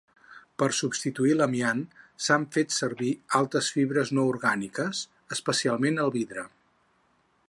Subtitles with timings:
[0.61, 1.83] Per substituir l'amiant,
[2.27, 3.11] s'han fet servir
[3.41, 5.05] altres fibres no orgàniques,
[5.37, 6.47] especialment el vidre.